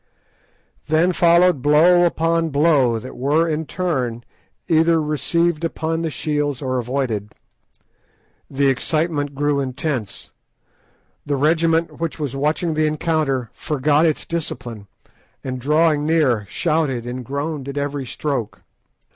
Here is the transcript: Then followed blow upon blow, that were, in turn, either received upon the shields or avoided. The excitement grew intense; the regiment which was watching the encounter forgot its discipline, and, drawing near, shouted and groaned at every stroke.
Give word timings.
Then 0.87 1.11
followed 1.13 1.61
blow 1.61 2.07
upon 2.07 2.49
blow, 2.49 2.97
that 2.97 3.15
were, 3.15 3.47
in 3.47 3.67
turn, 3.67 4.23
either 4.67 4.99
received 4.99 5.63
upon 5.63 6.01
the 6.01 6.09
shields 6.09 6.59
or 6.59 6.79
avoided. 6.79 7.35
The 8.49 8.65
excitement 8.67 9.35
grew 9.35 9.59
intense; 9.59 10.31
the 11.23 11.35
regiment 11.35 11.99
which 11.99 12.17
was 12.19 12.35
watching 12.35 12.73
the 12.73 12.87
encounter 12.87 13.51
forgot 13.53 14.07
its 14.07 14.25
discipline, 14.25 14.87
and, 15.43 15.61
drawing 15.61 16.03
near, 16.03 16.47
shouted 16.47 17.05
and 17.05 17.23
groaned 17.23 17.67
at 17.69 17.77
every 17.77 18.07
stroke. 18.07 18.63